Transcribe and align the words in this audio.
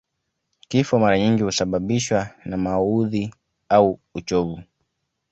Kifo 0.69 0.99
mara 0.99 1.19
nyingi 1.19 1.43
huasababishwa 1.43 2.29
na 2.45 2.57
maudhi 2.57 3.33
au 3.69 3.99
uchovu 4.15 4.63